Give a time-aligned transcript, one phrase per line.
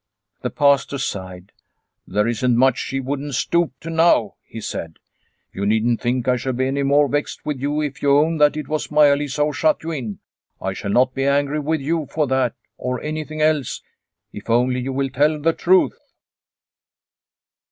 [0.41, 1.51] The Pastor sighed."
[2.07, 4.97] There isn't much she wouldn't stoop to now," he said.'
[5.53, 8.57] You needn't think I shall be any more vexed with you if you own that
[8.57, 10.17] it was Maia Lisa who shut you in.
[10.59, 13.83] I shall not be angry with you for that or any thing else
[14.33, 15.99] if only you will tell the truth."